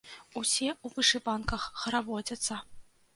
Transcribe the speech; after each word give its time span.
Усе 0.39 0.69
ў 0.69 0.87
вышыванках 0.95 1.65
хараводзяцца. 1.83 2.59